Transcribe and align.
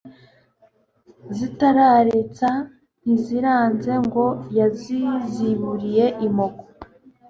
Zitaretsa* 1.37 2.51
ntiziranze 3.03 3.91
Ngo 4.05 4.25
yaziziburiye 4.57 6.05
imoko. 6.27 6.63